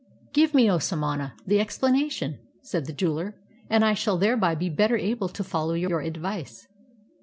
[0.33, 3.35] '""Give me, O samana, the explanation," said the jeweler,
[3.69, 6.67] "and I shall thereby be better able to follow your ad\'ice."